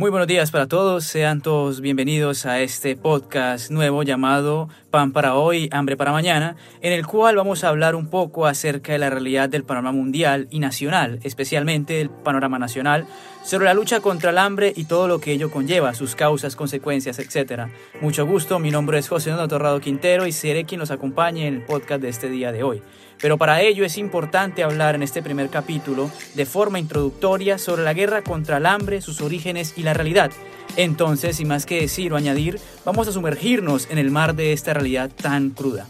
[0.00, 5.34] Muy buenos días para todos, sean todos bienvenidos a este podcast nuevo llamado Pan para
[5.34, 9.10] hoy, hambre para mañana, en el cual vamos a hablar un poco acerca de la
[9.10, 13.06] realidad del panorama mundial y nacional, especialmente el panorama nacional,
[13.44, 17.18] sobre la lucha contra el hambre y todo lo que ello conlleva, sus causas, consecuencias,
[17.18, 17.64] etc.
[18.00, 21.56] Mucho gusto, mi nombre es José Donato Torrado Quintero y seré quien nos acompañe en
[21.56, 22.80] el podcast de este día de hoy.
[23.20, 27.92] Pero para ello es importante hablar en este primer capítulo de forma introductoria sobre la
[27.92, 30.30] guerra contra el hambre, sus orígenes y la realidad.
[30.76, 34.72] Entonces, sin más que decir o añadir, vamos a sumergirnos en el mar de esta
[34.72, 35.86] realidad tan cruda.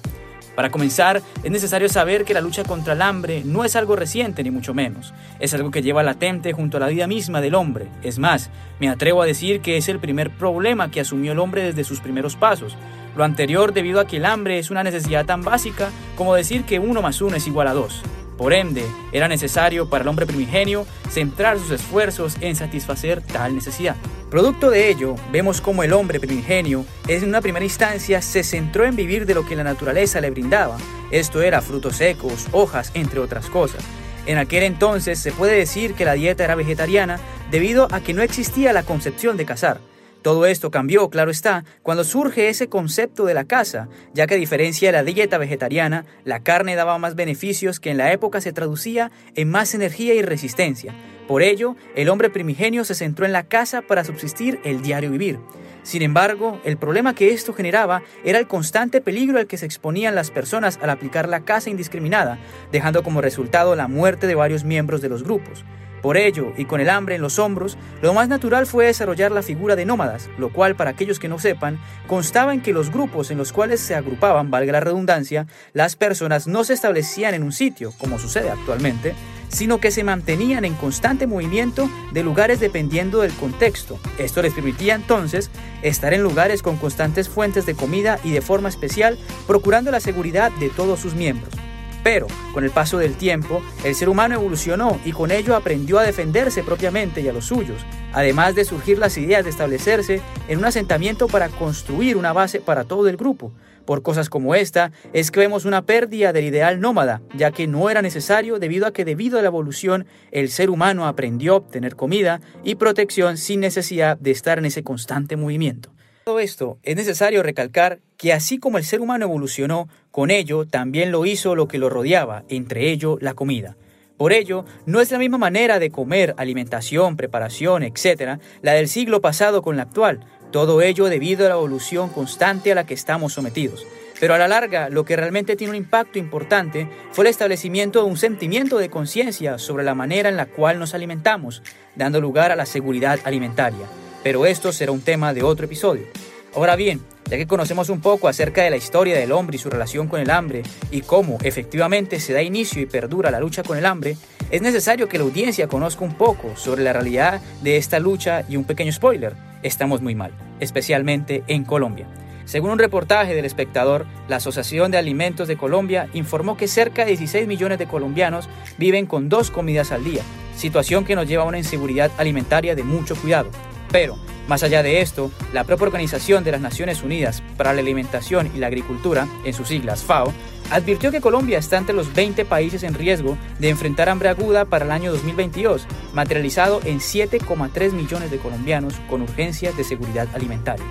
[0.56, 4.42] Para comenzar, es necesario saber que la lucha contra el hambre no es algo reciente
[4.42, 5.14] ni mucho menos.
[5.38, 7.86] Es algo que lleva latente junto a la vida misma del hombre.
[8.02, 11.62] Es más, me atrevo a decir que es el primer problema que asumió el hombre
[11.62, 12.76] desde sus primeros pasos.
[13.16, 16.78] Lo anterior debido a que el hambre es una necesidad tan básica como decir que
[16.78, 18.02] uno más uno es igual a dos.
[18.40, 23.96] Por ende, era necesario para el hombre primigenio centrar sus esfuerzos en satisfacer tal necesidad.
[24.30, 28.96] Producto de ello, vemos cómo el hombre primigenio en una primera instancia se centró en
[28.96, 30.78] vivir de lo que la naturaleza le brindaba.
[31.10, 33.84] Esto era frutos secos, hojas, entre otras cosas.
[34.24, 37.18] En aquel entonces se puede decir que la dieta era vegetariana
[37.50, 39.80] debido a que no existía la concepción de cazar.
[40.22, 44.38] Todo esto cambió, claro está, cuando surge ese concepto de la caza, ya que a
[44.38, 48.52] diferencia de la dieta vegetariana, la carne daba más beneficios que en la época se
[48.52, 50.94] traducía en más energía y resistencia.
[51.26, 55.38] Por ello, el hombre primigenio se centró en la caza para subsistir el diario vivir.
[55.84, 60.14] Sin embargo, el problema que esto generaba era el constante peligro al que se exponían
[60.14, 62.38] las personas al aplicar la caza indiscriminada,
[62.72, 65.64] dejando como resultado la muerte de varios miembros de los grupos.
[66.02, 69.42] Por ello, y con el hambre en los hombros, lo más natural fue desarrollar la
[69.42, 73.30] figura de nómadas, lo cual, para aquellos que no sepan, constaba en que los grupos
[73.30, 77.52] en los cuales se agrupaban, valga la redundancia, las personas no se establecían en un
[77.52, 79.14] sitio, como sucede actualmente,
[79.48, 83.98] sino que se mantenían en constante movimiento de lugares dependiendo del contexto.
[84.18, 85.50] Esto les permitía entonces
[85.82, 90.52] estar en lugares con constantes fuentes de comida y de forma especial, procurando la seguridad
[90.52, 91.59] de todos sus miembros.
[92.02, 96.02] Pero, con el paso del tiempo, el ser humano evolucionó y con ello aprendió a
[96.02, 100.64] defenderse propiamente y a los suyos, además de surgir las ideas de establecerse en un
[100.64, 103.52] asentamiento para construir una base para todo el grupo.
[103.84, 107.90] Por cosas como esta, es que vemos una pérdida del ideal nómada, ya que no
[107.90, 111.96] era necesario debido a que debido a la evolución el ser humano aprendió a obtener
[111.96, 115.90] comida y protección sin necesidad de estar en ese constante movimiento
[116.30, 121.10] todo esto, es necesario recalcar que así como el ser humano evolucionó, con ello también
[121.10, 123.76] lo hizo lo que lo rodeaba, entre ello la comida.
[124.16, 129.20] Por ello, no es la misma manera de comer, alimentación, preparación, etc., la del siglo
[129.20, 130.20] pasado con la actual,
[130.52, 133.84] todo ello debido a la evolución constante a la que estamos sometidos.
[134.20, 138.08] Pero a la larga, lo que realmente tiene un impacto importante fue el establecimiento de
[138.08, 141.60] un sentimiento de conciencia sobre la manera en la cual nos alimentamos,
[141.96, 143.88] dando lugar a la seguridad alimentaria
[144.22, 146.06] pero esto será un tema de otro episodio.
[146.54, 147.00] Ahora bien,
[147.30, 150.20] ya que conocemos un poco acerca de la historia del hombre y su relación con
[150.20, 154.16] el hambre y cómo efectivamente se da inicio y perdura la lucha con el hambre,
[154.50, 158.56] es necesario que la audiencia conozca un poco sobre la realidad de esta lucha y
[158.56, 162.08] un pequeño spoiler, estamos muy mal, especialmente en Colombia.
[162.46, 167.12] Según un reportaje del espectador, la Asociación de Alimentos de Colombia informó que cerca de
[167.12, 170.22] 16 millones de colombianos viven con dos comidas al día,
[170.56, 173.50] situación que nos lleva a una inseguridad alimentaria de mucho cuidado.
[173.90, 174.16] Pero,
[174.48, 178.58] más allá de esto, la propia Organización de las Naciones Unidas para la Alimentación y
[178.58, 180.32] la Agricultura, en sus siglas FAO,
[180.70, 184.84] advirtió que Colombia está entre los 20 países en riesgo de enfrentar hambre aguda para
[184.84, 190.86] el año 2022, materializado en 7,3 millones de colombianos con urgencias de seguridad alimentaria.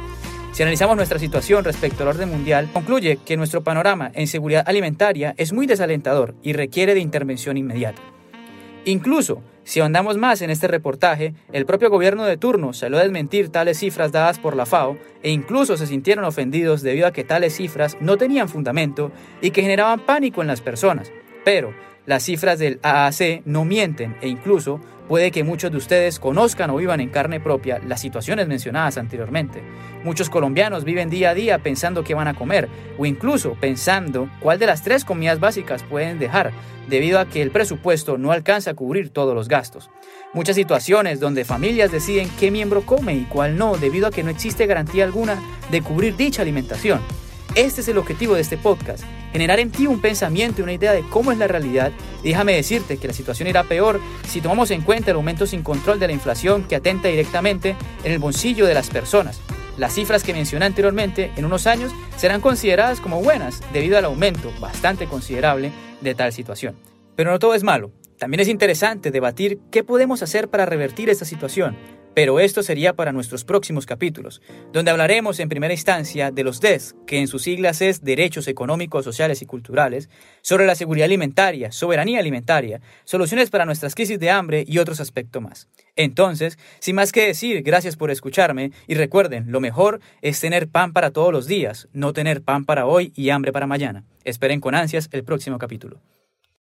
[0.51, 5.33] Si analizamos nuestra situación respecto al orden mundial, concluye que nuestro panorama en seguridad alimentaria
[5.37, 8.01] es muy desalentador y requiere de intervención inmediata.
[8.85, 13.49] Incluso, si ahondamos más en este reportaje, el propio gobierno de turno salió a desmentir
[13.49, 17.55] tales cifras dadas por la FAO e incluso se sintieron ofendidos debido a que tales
[17.55, 21.11] cifras no tenían fundamento y que generaban pánico en las personas.
[21.43, 21.73] Pero
[22.09, 26.77] las cifras del AAC no mienten e incluso puede que muchos de ustedes conozcan o
[26.77, 29.61] vivan en carne propia las situaciones mencionadas anteriormente.
[30.03, 32.67] Muchos colombianos viven día a día pensando qué van a comer
[32.97, 36.51] o incluso pensando cuál de las tres comidas básicas pueden dejar
[36.87, 39.91] debido a que el presupuesto no alcanza a cubrir todos los gastos.
[40.33, 44.31] Muchas situaciones donde familias deciden qué miembro come y cuál no debido a que no
[44.31, 45.39] existe garantía alguna
[45.69, 47.01] de cubrir dicha alimentación.
[47.59, 49.03] Este es el objetivo de este podcast,
[49.33, 51.91] generar en ti un pensamiento y una idea de cómo es la realidad.
[52.23, 55.99] Déjame decirte que la situación irá peor si tomamos en cuenta el aumento sin control
[55.99, 57.75] de la inflación que atenta directamente
[58.05, 59.41] en el bolsillo de las personas.
[59.77, 64.53] Las cifras que mencioné anteriormente en unos años serán consideradas como buenas debido al aumento
[64.61, 66.77] bastante considerable de tal situación.
[67.17, 67.91] Pero no todo es malo.
[68.17, 71.75] También es interesante debatir qué podemos hacer para revertir esta situación.
[72.13, 74.41] Pero esto sería para nuestros próximos capítulos,
[74.73, 79.05] donde hablaremos en primera instancia de los DES, que en sus siglas es Derechos Económicos,
[79.05, 80.09] Sociales y Culturales,
[80.41, 85.41] sobre la seguridad alimentaria, soberanía alimentaria, soluciones para nuestras crisis de hambre y otros aspectos
[85.41, 85.67] más.
[85.95, 90.93] Entonces, sin más que decir, gracias por escucharme y recuerden, lo mejor es tener pan
[90.93, 94.03] para todos los días, no tener pan para hoy y hambre para mañana.
[94.23, 96.01] Esperen con ansias el próximo capítulo.